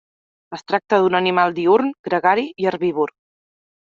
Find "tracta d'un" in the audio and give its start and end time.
0.71-1.17